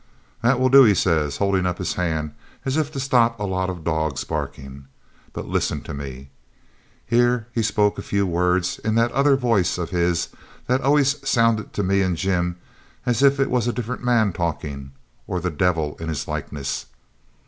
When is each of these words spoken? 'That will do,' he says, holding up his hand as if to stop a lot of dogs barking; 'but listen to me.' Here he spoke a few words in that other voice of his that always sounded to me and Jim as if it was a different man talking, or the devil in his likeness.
'That 0.41 0.59
will 0.59 0.69
do,' 0.69 0.83
he 0.83 0.95
says, 0.95 1.37
holding 1.37 1.67
up 1.67 1.77
his 1.77 1.93
hand 1.93 2.33
as 2.65 2.75
if 2.75 2.91
to 2.91 2.99
stop 2.99 3.39
a 3.39 3.43
lot 3.43 3.69
of 3.69 3.83
dogs 3.83 4.23
barking; 4.23 4.87
'but 5.31 5.47
listen 5.47 5.79
to 5.83 5.93
me.' 5.93 6.31
Here 7.05 7.45
he 7.51 7.61
spoke 7.61 7.99
a 7.99 8.01
few 8.01 8.25
words 8.25 8.79
in 8.79 8.95
that 8.95 9.11
other 9.11 9.35
voice 9.35 9.77
of 9.77 9.91
his 9.91 10.29
that 10.65 10.81
always 10.81 11.17
sounded 11.29 11.71
to 11.73 11.83
me 11.83 12.01
and 12.01 12.17
Jim 12.17 12.55
as 13.05 13.21
if 13.21 13.39
it 13.39 13.51
was 13.51 13.67
a 13.67 13.71
different 13.73 14.03
man 14.03 14.33
talking, 14.33 14.91
or 15.27 15.39
the 15.39 15.51
devil 15.51 15.95
in 15.99 16.09
his 16.09 16.27
likeness. 16.27 16.87